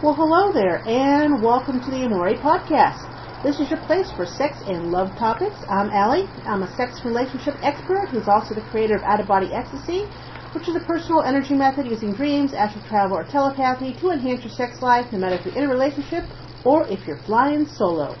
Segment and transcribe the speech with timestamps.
[0.00, 3.02] Well, hello there, and welcome to the Amore Podcast.
[3.42, 5.58] This is your place for sex and love topics.
[5.68, 6.30] I'm Allie.
[6.46, 10.06] I'm a sex relationship expert who's also the creator of Out of Body Ecstasy,
[10.54, 14.54] which is a personal energy method using dreams, astral travel, or telepathy to enhance your
[14.54, 16.22] sex life, no matter if you're in a relationship
[16.62, 18.14] or if you're flying solo.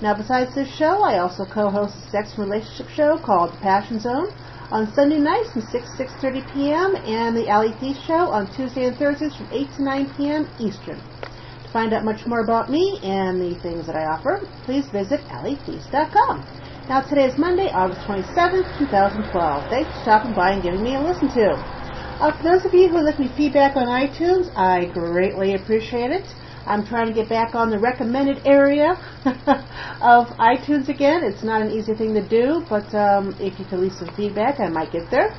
[0.00, 4.32] Now, besides this show, I also co-host a sex relationship show called The Passion Zone
[4.70, 6.96] on Sunday nights from 6 6.30 p.m.
[7.06, 10.48] and the Allie Theiss Show on Tuesday and Thursdays from 8 to 9 p.m.
[10.60, 11.00] Eastern.
[11.00, 15.20] To find out much more about me and the things that I offer, please visit
[15.28, 16.44] alliethies.com.
[16.88, 19.70] Now, today is Monday, August 27th, 2012.
[19.70, 21.52] Thanks for stopping by and giving me a listen to.
[22.20, 26.26] Uh, for those of you who left me feedback on iTunes, I greatly appreciate it.
[26.68, 28.92] I'm trying to get back on the recommended area
[30.02, 31.22] of iTunes again.
[31.24, 34.60] It's not an easy thing to do, but um, if you could leave some feedback,
[34.60, 35.32] I might get there.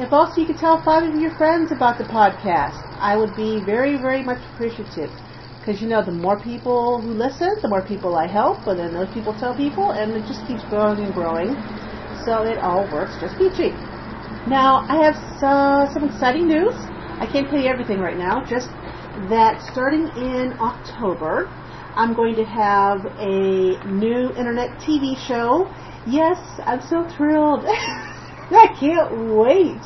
[0.00, 3.60] If also you could tell five of your friends about the podcast, I would be
[3.60, 5.10] very, very much appreciative.
[5.60, 8.94] Because you know, the more people who listen, the more people I help, and then
[8.94, 11.54] those people tell people, and it just keeps growing and growing.
[12.24, 13.70] So it all works just peachy.
[14.48, 16.74] Now, I have uh, some exciting news.
[17.20, 18.70] I can't tell you everything right now, just
[19.28, 21.46] that starting in October,
[21.94, 25.68] I'm going to have a new internet TV show.
[26.06, 27.64] Yes, I'm so thrilled.
[27.66, 29.80] I can't wait.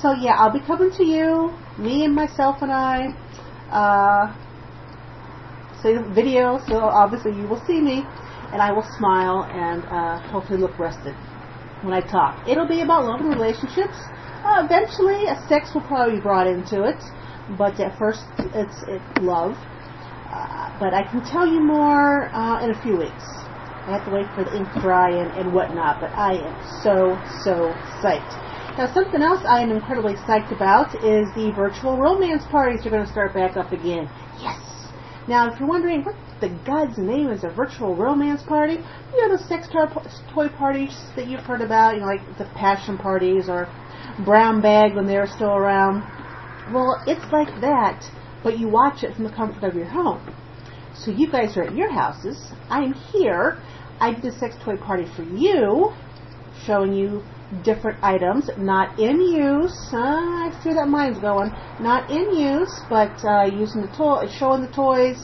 [0.00, 3.08] So yeah, I'll be coming to you, me and myself and I.
[3.70, 4.34] Uh,
[5.82, 8.04] so video, so obviously you will see me,
[8.52, 11.14] and I will smile and uh, hopefully look rested
[11.82, 12.48] when I talk.
[12.48, 13.96] It'll be about love and relationships.
[14.44, 17.02] Uh, eventually, a sex will probably be brought into it
[17.56, 19.56] but at first it's it's love.
[20.30, 23.24] Uh, but I can tell you more uh, in a few weeks.
[23.88, 26.52] I have to wait for the ink to dry and, and whatnot, but I am
[26.84, 27.72] so, so
[28.04, 28.36] psyched.
[28.76, 33.06] Now, something else I am incredibly psyched about is the virtual romance parties are going
[33.06, 34.04] to start back up again.
[34.42, 34.60] Yes!
[35.26, 39.36] Now, if you're wondering what the God's name is a virtual romance party, you know
[39.36, 43.72] the sex toy parties that you've heard about, you know, like the passion parties or
[44.24, 46.04] brown bag when they were still around.
[46.72, 48.04] Well, it's like that,
[48.42, 50.20] but you watch it from the comfort of your home.
[50.94, 52.52] So you guys are at your houses.
[52.68, 53.58] I'm here.
[54.00, 55.92] I did a sex toy party for you,
[56.66, 57.22] showing you
[57.64, 59.88] different items, not in use.
[59.92, 61.50] Uh, I see that mind's going.
[61.80, 65.16] Not in use, but uh, using the toy, showing the toys,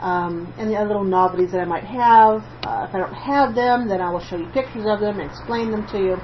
[0.00, 2.40] um, and the other little novelties that I might have.
[2.64, 5.30] Uh, if I don't have them, then I will show you pictures of them and
[5.30, 6.16] explain them to you.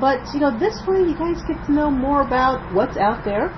[0.00, 3.52] But you know, this way you guys get to know more about what's out there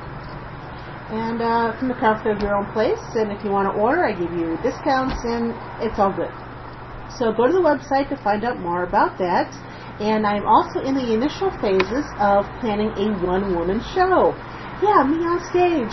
[1.11, 3.03] and uh, from the comfort of your own place.
[3.19, 6.31] And if you want to order, I give you discounts, and it's all good.
[7.19, 9.51] So go to the website to find out more about that.
[9.99, 14.33] And I'm also in the initial phases of planning a one-woman show.
[14.81, 15.93] Yeah, me on stage.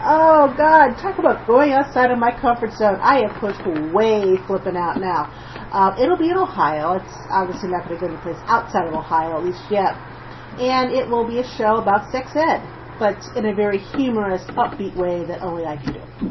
[0.00, 2.96] oh God, talk about going outside of my comfort zone.
[3.02, 3.60] I am pushed
[3.92, 5.28] way flipping out now.
[5.74, 6.94] Uh, it'll be in Ohio.
[6.94, 9.92] It's obviously not going to go to place outside of Ohio, at least yet.
[10.56, 12.64] And it will be a show about sex ed
[13.02, 16.30] but in a very humorous, upbeat way that only I can do.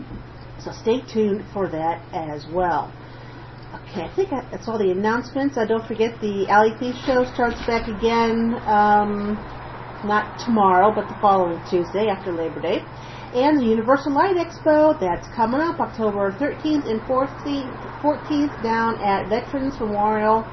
[0.63, 2.87] So stay tuned for that as well.
[3.75, 5.57] Okay, I think that's all the announcements.
[5.57, 9.35] Uh, don't forget the Allie Theiss show starts back again, um,
[10.05, 12.79] not tomorrow, but the following Tuesday after Labor Day.
[13.35, 19.77] And the Universal Light Expo, that's coming up October 13th and 14th down at Veterans
[19.77, 20.43] Memorial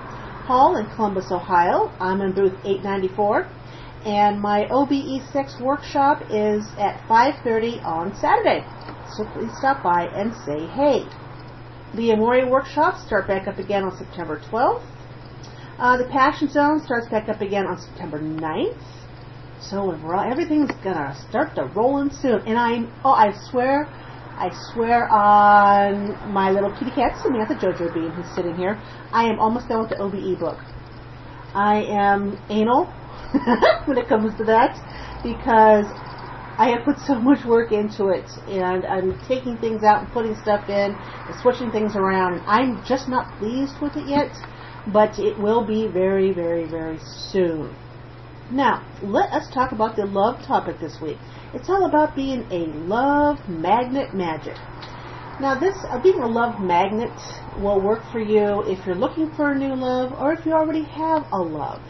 [0.51, 1.93] Hall in Columbus, Ohio.
[2.01, 3.47] I'm in booth 894
[4.05, 8.65] and my OBE sex workshop is at 5:30 on Saturday.
[9.17, 11.07] So please stop by and say hey.
[11.95, 14.83] The Amore workshops start back up again on September 12th.
[15.79, 18.77] Uh, the Passion Zone starts back up again on September 9th.
[19.61, 22.43] So everything's gonna start to rolling soon.
[22.47, 23.89] And I, oh, I swear,
[24.37, 28.81] I swear on my little kitty cat Samantha Jojo Bean, who's sitting here,
[29.13, 30.59] I am almost done with the OBE book.
[31.55, 32.93] I am anal
[33.85, 34.79] when it comes to that
[35.23, 35.87] because
[36.59, 40.35] I have put so much work into it and I'm taking things out and putting
[40.35, 42.43] stuff in and switching things around.
[42.47, 44.33] I'm just not pleased with it yet,
[44.87, 46.99] but it will be very, very, very
[47.31, 47.77] soon.
[48.51, 51.19] Now, let us talk about the love topic this week.
[51.53, 54.57] It's all about being a love magnet magic.
[55.39, 57.13] Now, this uh, being a love magnet
[57.57, 60.85] will work for you if you're looking for a new love or if you already
[60.85, 61.83] have a love.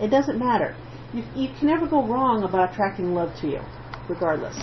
[0.00, 0.76] It doesn't matter.
[1.12, 3.60] You, you can never go wrong about attracting love to you,
[4.08, 4.56] regardless.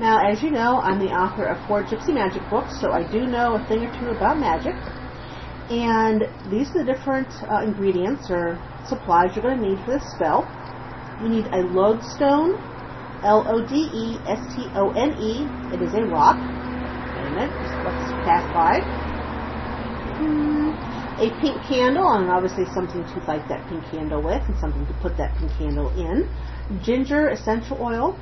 [0.00, 3.26] Now, as you know, I'm the author of four Gypsy Magic books, so I do
[3.26, 4.74] know a thing or two about magic.
[5.70, 10.04] And these are the different uh, ingredients or supplies you're going to need for this
[10.16, 10.44] spell.
[11.22, 12.58] You need a lodestone,
[13.24, 13.72] L-O-D-E-S-T-O-N-E.
[15.72, 16.36] It is a rock.
[16.36, 17.54] Wait a minute,
[17.86, 18.82] let's pass by.
[20.18, 20.93] Hmm.
[21.18, 24.94] A pink candle, and obviously something to light that pink candle with, and something to
[24.94, 26.28] put that pink candle in.
[26.82, 28.18] Ginger essential oil,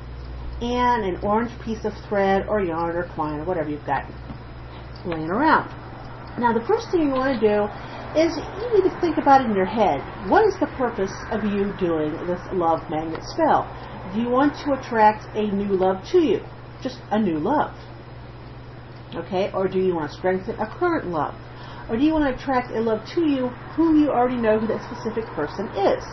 [0.61, 4.05] and an orange piece of thread or yarn or twine or whatever you've got
[5.05, 5.69] laying around.
[6.37, 7.67] Now, the first thing you want to do
[8.19, 9.99] is you need to think about in your head.
[10.29, 13.67] What is the purpose of you doing this love magnet spell?
[14.13, 16.41] Do you want to attract a new love to you?
[16.81, 17.75] Just a new love.
[19.15, 19.51] Okay?
[19.53, 21.35] Or do you want to strengthen a current love?
[21.89, 24.67] Or do you want to attract a love to you whom you already know who
[24.67, 26.03] that specific person is?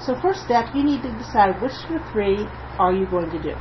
[0.00, 2.46] So first step, you need to decide which of the three
[2.78, 3.54] are you going to do.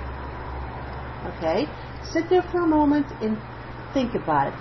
[1.37, 1.67] Okay?
[2.03, 3.37] Sit there for a moment and
[3.93, 4.59] think about it.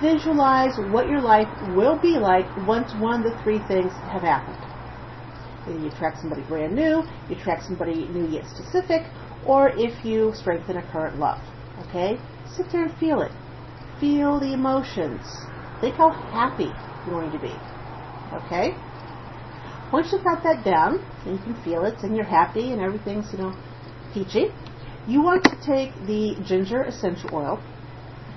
[0.00, 4.58] Visualize what your life will be like once one of the three things have happened.
[5.66, 9.02] Either you attract somebody brand new, you attract somebody new yet specific,
[9.46, 11.40] or if you strengthen a current love.
[11.88, 12.18] Okay?
[12.56, 13.32] Sit there and feel it.
[14.00, 15.26] Feel the emotions.
[15.80, 16.72] Think how happy
[17.06, 17.54] you're going to be.
[18.32, 18.74] Okay?
[19.92, 23.32] Once you've got that down, and you can feel it, and you're happy, and everything's,
[23.32, 23.56] you know,
[24.12, 24.52] peachy,
[25.06, 27.62] you want to take the ginger essential oil,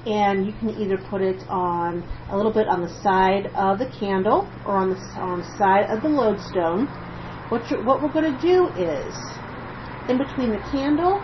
[0.05, 3.91] and you can either put it on a little bit on the side of the
[3.99, 6.87] candle or on the, on the side of the lodestone.
[7.49, 9.13] What, what we're going to do is,
[10.07, 11.19] in between the candle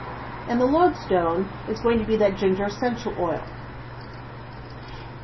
[0.50, 3.42] and the lodestone is going to be that ginger essential oil.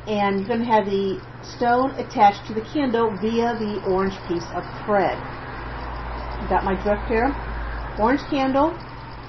[0.06, 1.20] And you're going to have the
[1.56, 5.16] stone attached to the candle via the orange piece of thread.
[6.48, 7.32] Got my drift here?
[7.98, 8.76] Orange candle,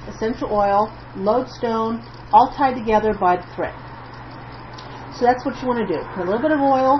[0.07, 3.73] essential oil, lodestone, all tied together by the thread.
[5.15, 6.03] So that's what you want to do.
[6.13, 6.99] Put a little bit of oil,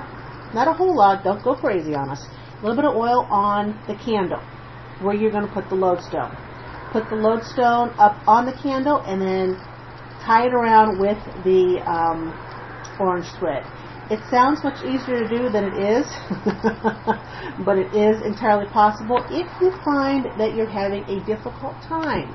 [0.54, 2.24] not a whole lot, don't go crazy on us.
[2.60, 4.39] A little bit of oil on the candle
[5.01, 6.31] where you're going to put the lodestone.
[6.94, 9.57] Put the lodestone up on the candle and then
[10.24, 12.31] tie it around with the um,
[13.00, 13.65] orange thread.
[14.12, 16.06] It sounds much easier to do than it is,
[17.65, 22.30] but it is entirely possible if you find that you're having a difficult time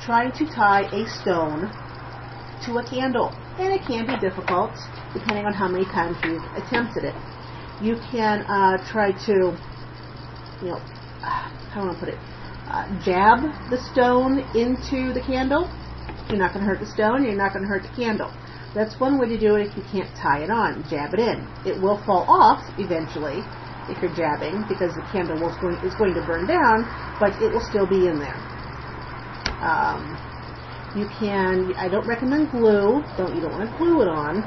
[0.00, 1.70] trying to tie a stone
[2.64, 3.28] to a candle.
[3.58, 4.72] And it can be difficult
[5.12, 7.14] depending on how many times you've attempted it.
[7.82, 9.56] You can uh, try to,
[10.62, 10.78] you know,
[11.20, 12.18] how do I put it,
[12.68, 13.40] uh, jab
[13.70, 15.70] the stone into the candle.
[16.28, 18.32] You're not going to hurt the stone, you're not going to hurt the candle.
[18.74, 20.84] That's one way to do it if you can't tie it on.
[20.88, 21.48] Jab it in.
[21.64, 23.42] It will fall off eventually
[23.88, 26.86] if you're jabbing because the candle is going, to burn down,
[27.18, 28.38] but it will still be in there.
[29.60, 30.16] Um,
[30.94, 33.02] you can, I don't recommend glue.
[33.16, 34.44] Don't You don't want to glue it on.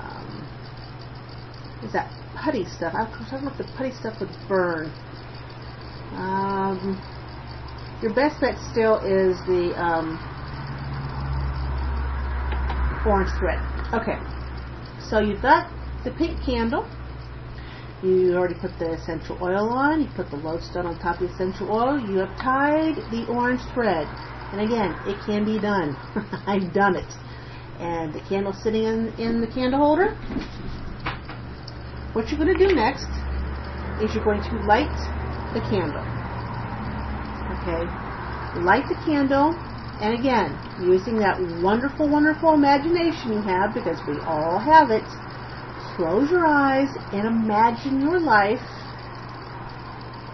[0.00, 0.48] Um,
[1.82, 2.08] is that
[2.44, 2.92] putty stuff?
[2.96, 4.92] I was talking about the putty stuff would burn.
[6.12, 7.02] Um,
[8.02, 10.29] your best bet still is the um,
[13.06, 13.58] orange thread.
[13.92, 14.18] Okay,
[15.08, 15.70] so you've got
[16.04, 16.88] the pink candle.
[18.02, 20.00] You already put the essential oil on.
[20.00, 22.00] You put the lodestone on top of the essential oil.
[22.00, 24.06] You have tied the orange thread.
[24.52, 25.96] And again, it can be done.
[26.46, 27.12] I've done it.
[27.78, 30.14] And the candle's sitting in, in the candle holder.
[32.14, 33.08] What you're going to do next
[34.02, 34.90] is you're going to light
[35.52, 36.02] the candle.
[37.60, 37.84] Okay?
[38.64, 39.52] Light the candle
[40.00, 45.04] and again, using that wonderful, wonderful imagination you have, because we all have it,
[45.94, 48.62] close your eyes and imagine your life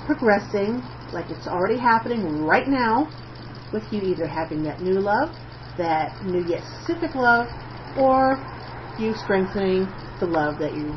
[0.06, 0.82] progressing
[1.12, 3.08] like it's already happening right now
[3.73, 5.35] with you either having that new love,
[5.76, 7.49] that new yet specific love,
[7.96, 8.38] or
[8.99, 10.94] you strengthening the love that you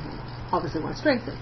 [0.51, 1.37] obviously want to strengthen.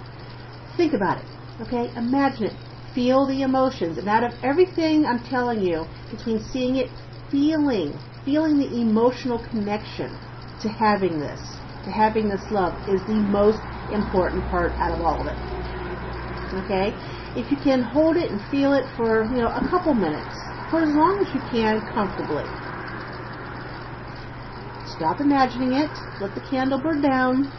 [0.77, 1.25] Think about it.
[1.61, 1.91] Okay?
[1.95, 2.53] Imagine it.
[2.93, 3.97] Feel the emotions.
[3.97, 6.89] And out of everything I'm telling you, between seeing it,
[7.31, 10.17] feeling, feeling the emotional connection
[10.61, 11.39] to having this,
[11.83, 15.37] to having this love is the most important part out of all of it.
[16.53, 16.93] Okay?
[17.35, 20.33] If you can hold it and feel it for, you know, a couple minutes,
[20.69, 22.45] for as long as you can comfortably.
[24.85, 27.51] Stop imagining it, let the candle burn down.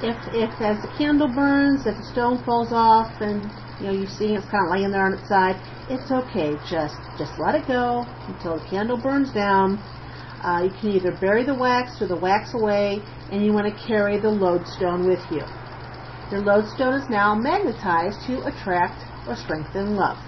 [0.00, 3.42] If, if as the candle burns, if the stone falls off and
[3.80, 6.54] you know, you see it's kind of laying there on its side, it's okay.
[6.70, 9.82] Just just let it go until the candle burns down.
[10.42, 13.86] Uh, you can either bury the wax or the wax away, and you want to
[13.86, 15.42] carry the lodestone with you.
[16.30, 20.18] Your lodestone is now magnetized to attract or strengthen love.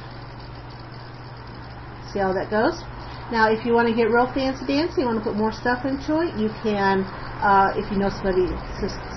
[2.12, 2.83] See how that goes?
[3.31, 5.85] Now, if you want to get real fancy dancy, you want to put more stuff
[5.85, 7.07] into it, you can,
[7.39, 8.50] uh, if you know somebody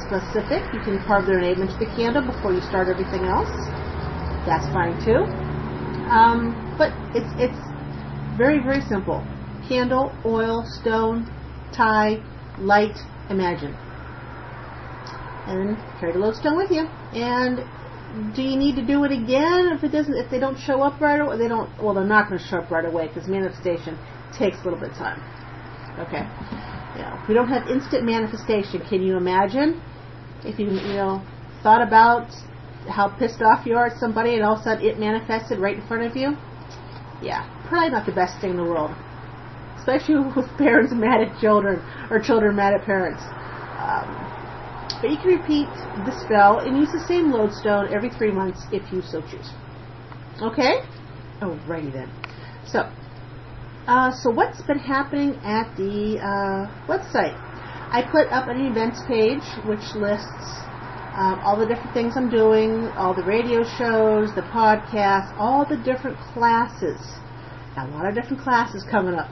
[0.07, 3.51] specific, you can carve their name into the candle before you start everything else
[4.45, 5.23] that's fine too.
[6.11, 7.57] Um, but it's it's
[8.37, 9.23] Very, very simple.
[9.69, 11.29] Candle, oil, stone,
[11.71, 12.21] tie,
[12.57, 12.97] light,
[13.29, 13.73] imagine.
[15.45, 16.87] And carry the lodestone with you.
[17.13, 17.63] And
[18.35, 21.01] do you need to do it again if it doesn't if they don't show up
[21.01, 23.97] right away they don't well they're not going to show up right away because manifestation
[24.37, 25.19] takes a little bit of time
[25.97, 26.21] okay
[26.93, 29.81] yeah if we don't have instant manifestation can you imagine
[30.45, 31.21] if you you know
[31.61, 32.27] thought about
[32.89, 35.77] how pissed off you are at somebody and all of a sudden it manifested right
[35.77, 36.35] in front of you
[37.21, 38.91] yeah probably not the best thing in the world
[39.77, 43.23] especially with parents mad at children or children mad at parents
[43.79, 44.23] um,
[45.03, 45.67] but you can repeat
[46.05, 49.51] the spell and use the same lodestone every three months if you so choose.
[50.41, 50.79] Okay?
[51.41, 52.09] Alrighty then.
[52.65, 52.89] So,
[53.85, 57.37] uh, so what's been happening at the uh, website?
[57.93, 60.65] I put up an events page which lists
[61.13, 65.77] um, all the different things I'm doing, all the radio shows, the podcasts, all the
[65.77, 66.99] different classes.
[67.77, 69.29] A lot of different classes coming up.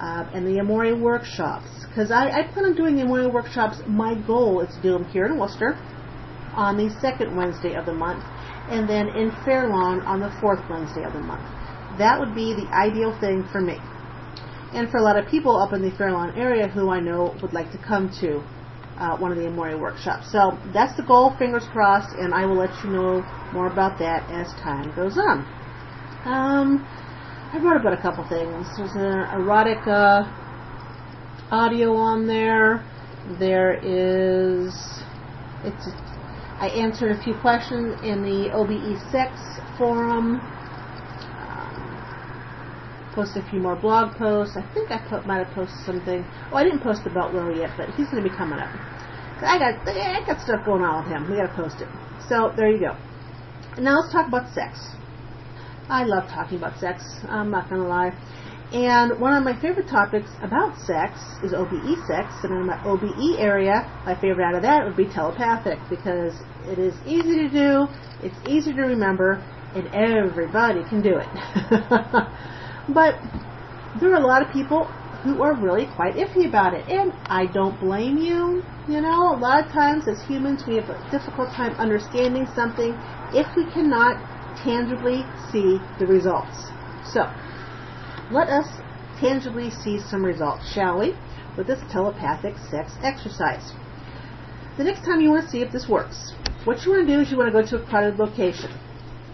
[0.00, 3.80] Uh, and the Amore workshops because I, I plan on doing the Amore workshops.
[3.86, 5.78] My goal is to do them here in Wooster
[6.54, 8.24] on the second Wednesday of the month,
[8.68, 11.46] and then in Fairlawn on the fourth Wednesday of the month.
[11.98, 13.78] That would be the ideal thing for me,
[14.76, 17.52] and for a lot of people up in the Fairlawn area who I know would
[17.54, 18.44] like to come to
[18.98, 20.30] uh, one of the Amore workshops.
[20.30, 21.34] So that's the goal.
[21.38, 25.44] Fingers crossed, and I will let you know more about that as time goes on.
[26.24, 26.86] Um,
[27.52, 28.66] I wrote about a couple things.
[28.76, 29.78] There's an erotic.
[31.48, 32.84] Audio on there.
[33.38, 34.74] There is,
[35.62, 35.86] it's,
[36.58, 39.38] I answered a few questions in the OBE sex
[39.78, 40.40] forum.
[43.16, 44.58] Posted a few more blog posts.
[44.58, 46.22] I think I might have posted something.
[46.52, 48.68] Oh, I didn't post about Will yet, but he's going to be coming up.
[49.40, 51.30] I got, I got stuff going on with him.
[51.30, 51.88] We got to post it.
[52.28, 52.94] So there you go.
[53.80, 54.76] Now let's talk about sex.
[55.88, 57.02] I love talking about sex.
[57.26, 58.12] I'm not going to lie.
[58.72, 63.38] And one of my favorite topics about sex is OBE sex, and in my OBE
[63.38, 66.34] area, my favorite out of that would be telepathic because
[66.66, 67.86] it is easy to do,
[68.22, 69.42] it's easy to remember,
[69.74, 71.28] and everybody can do it.
[72.88, 73.18] but
[74.00, 74.84] there are a lot of people
[75.22, 78.62] who are really quite iffy about it, and I don't blame you.
[78.88, 82.96] You know, a lot of times as humans we have a difficult time understanding something
[83.32, 84.16] if we cannot
[84.62, 86.70] tangibly see the results.
[87.04, 87.26] So,
[88.30, 88.66] let us
[89.18, 91.16] tangibly see some results, shall we,
[91.56, 93.72] with this telepathic sex exercise.
[94.76, 97.20] The next time you want to see if this works, what you want to do
[97.20, 98.70] is you want to go to a crowded location.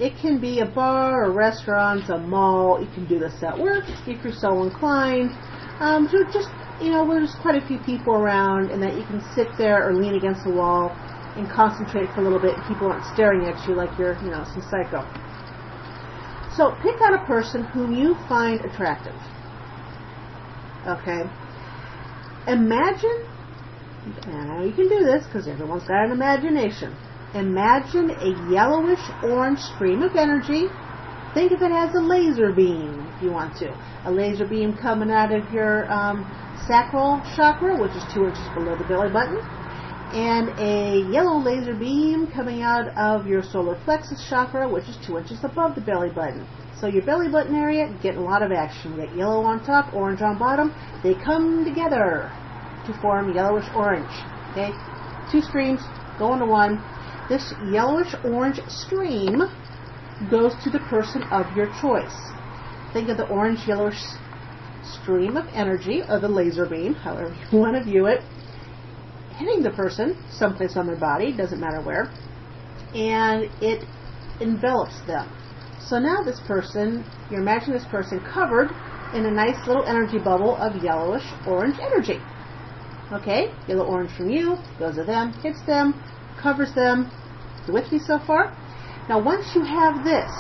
[0.03, 2.83] It can be a bar, a restaurant, a mall.
[2.83, 5.31] You can do this at work if you're so inclined.
[5.79, 9.23] Um, so just, you know, there's quite a few people around and that you can
[9.33, 10.91] sit there or lean against the wall
[11.37, 14.31] and concentrate for a little bit and people aren't staring at you like you're, you
[14.31, 15.07] know, some psycho.
[16.57, 19.15] So pick out a person whom you find attractive.
[20.85, 21.23] Okay.
[22.49, 23.23] Imagine,
[24.67, 26.93] you can do this because everyone's got an imagination.
[27.35, 30.67] Imagine a yellowish orange stream of energy.
[31.35, 33.75] Think of it as a laser beam, if you want to.
[34.05, 36.25] A laser beam coming out of your um,
[36.69, 39.41] sacral chakra, which is two inches below the belly button
[40.13, 45.17] and a yellow laser beam coming out of your solar plexus chakra, which is two
[45.17, 46.47] inches above the belly button.
[46.79, 48.93] So your belly button area, getting a lot of action.
[48.93, 50.75] You get yellow on top, orange on bottom.
[51.03, 52.31] They come together
[52.87, 54.13] to form yellowish orange.
[54.51, 54.73] Okay,
[55.31, 55.81] two streams
[56.19, 56.77] go into one.
[57.29, 59.43] This yellowish orange stream
[60.31, 62.33] goes to the person of your choice.
[62.93, 64.01] Think of the orange yellowish
[65.01, 68.23] stream of energy, or the laser beam, however you want to view it
[69.43, 72.13] hitting the person someplace on their body, doesn't matter where,
[72.95, 73.85] and it
[74.41, 75.29] envelops them.
[75.89, 78.73] So now this person, you imagine this person covered
[79.13, 82.21] in a nice little energy bubble of yellowish orange energy.
[83.13, 85.95] Okay, yellow orange from you, goes to them, hits them,
[86.41, 87.11] covers them.
[87.69, 88.57] With me so far?
[89.09, 90.31] Now once you have this,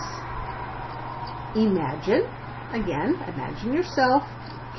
[1.56, 2.26] imagine,
[2.72, 4.24] again, imagine yourself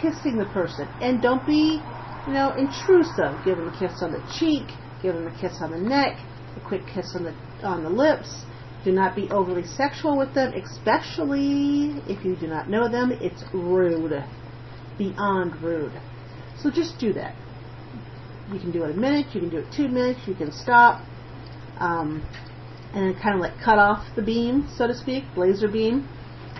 [0.01, 0.87] kissing the person.
[1.01, 1.81] And don't be
[2.27, 3.43] you know, intrusive.
[3.43, 4.67] Give them a kiss on the cheek,
[5.01, 6.17] give them a kiss on the neck,
[6.55, 7.33] a quick kiss on the
[7.65, 8.43] on the lips.
[8.83, 13.11] Do not be overly sexual with them, especially if you do not know them.
[13.13, 14.23] It's rude,
[14.97, 15.93] beyond rude.
[16.59, 17.35] So just do that.
[18.53, 21.01] You can do it a minute, you can do it two minutes, you can stop,
[21.79, 22.23] um,
[22.93, 26.07] and kind of like cut off the beam, so to speak, laser beam.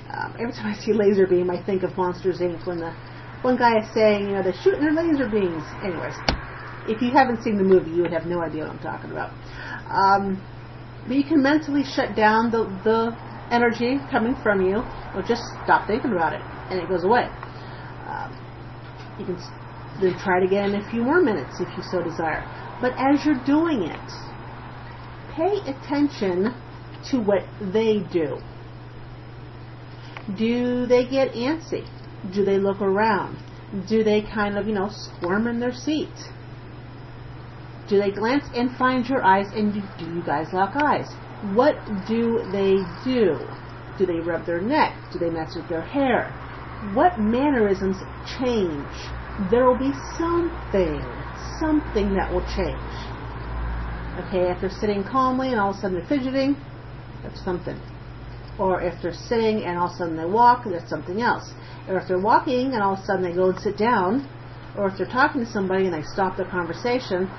[0.09, 2.65] Um, every time I see laser beam, I think of Monsters Inc.
[2.65, 2.93] when the
[3.41, 5.63] one guy is saying, you know, they're shooting their laser beams.
[5.83, 6.15] Anyways,
[6.87, 9.31] if you haven't seen the movie, you would have no idea what I'm talking about.
[9.89, 10.41] Um,
[11.07, 13.15] but you can mentally shut down the, the
[13.51, 14.77] energy coming from you,
[15.13, 16.41] or just stop thinking about it.
[16.69, 17.27] and it goes away.
[18.07, 18.33] Um,
[19.19, 19.37] you can
[20.01, 22.47] then try it again in a few more minutes if you so desire.
[22.81, 24.11] But as you're doing it,
[25.35, 26.53] pay attention
[27.11, 28.39] to what they do.
[30.37, 31.85] Do they get antsy?
[32.33, 33.37] Do they look around?
[33.87, 36.13] Do they kind of, you know, squirm in their seat?
[37.87, 41.07] Do they glance and find your eyes and do you guys lock eyes?
[41.53, 41.75] What
[42.07, 43.37] do they do?
[43.97, 44.95] Do they rub their neck?
[45.11, 46.33] Do they mess with their hair?
[46.93, 47.97] What mannerisms
[48.39, 48.87] change?
[49.49, 51.03] There will be something,
[51.59, 52.77] something that will change.
[54.27, 56.55] Okay, if they're sitting calmly and all of a sudden they're fidgeting,
[57.23, 57.79] that's something.
[58.59, 61.51] Or if they're sitting and all of a sudden they walk, that's something else.
[61.87, 64.29] Or if they're walking and all of a sudden they go and sit down,
[64.77, 67.31] or if they're talking to somebody and they stop their conversation,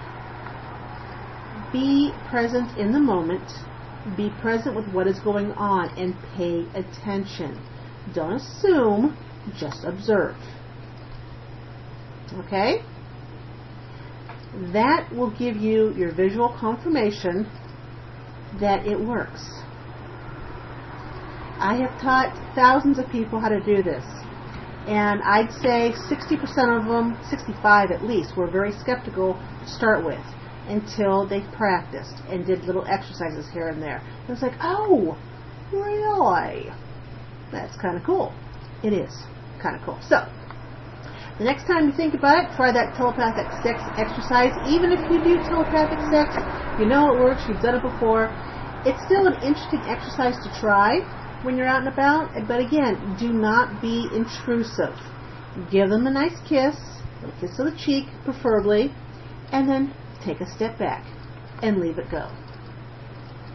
[1.70, 3.48] be present in the moment,
[4.16, 7.60] be present with what is going on, and pay attention.
[8.12, 9.16] Don't assume,
[9.56, 10.36] just observe.
[12.40, 12.82] Okay?
[14.72, 17.46] That will give you your visual confirmation
[18.60, 19.42] that it works.
[21.58, 24.04] I have taught thousands of people how to do this.
[24.86, 30.20] And I'd say 60% of them, 65 at least, were very skeptical to start with
[30.68, 34.02] until they practiced and did little exercises here and there.
[34.28, 35.16] It was like, oh,
[35.72, 36.70] really?
[37.50, 38.34] That's kind of cool.
[38.82, 39.10] It is
[39.62, 39.98] kind of cool.
[40.06, 40.28] So,
[41.38, 44.54] the next time you think about it, try that telepathic sex exercise.
[44.68, 46.30] Even if you do telepathic sex,
[46.78, 48.30] you know it works, you've done it before.
[48.86, 51.00] It's still an interesting exercise to try
[51.42, 54.94] when you're out and about, but again, do not be intrusive.
[55.70, 56.76] Give them a nice kiss,
[57.22, 58.94] a kiss of the cheek, preferably,
[59.52, 61.04] and then take a step back
[61.62, 62.30] and leave it go.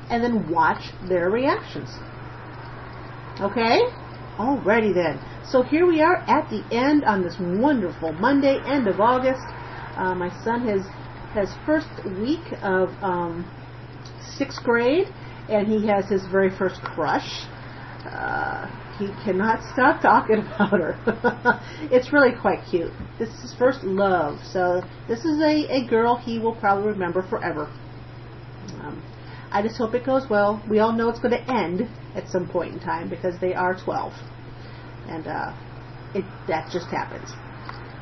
[0.09, 1.89] And then watch their reactions.
[3.39, 3.79] Okay?
[4.39, 5.19] Alrighty then.
[5.43, 9.43] So here we are at the end on this wonderful Monday, end of August.
[9.97, 10.81] Uh, my son has
[11.33, 11.89] has first
[12.21, 13.43] week of um,
[14.37, 15.07] sixth grade,
[15.49, 17.43] and he has his very first crush.
[18.05, 21.61] Uh, he cannot stop talking about her.
[21.91, 22.93] it's really quite cute.
[23.19, 27.23] This is his first love, so this is a, a girl he will probably remember
[27.23, 27.65] forever.
[28.79, 29.03] Um,
[29.51, 30.63] I just hope it goes well.
[30.69, 33.75] We all know it's going to end at some point in time because they are
[33.75, 34.13] 12.
[35.09, 35.51] And uh,
[36.13, 37.33] it that just happens.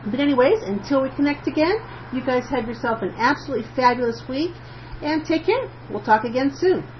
[0.05, 1.75] But anyways, until we connect again,
[2.11, 4.55] you guys have yourself an absolutely fabulous week
[5.01, 5.69] and take care.
[5.89, 6.96] We'll talk again soon.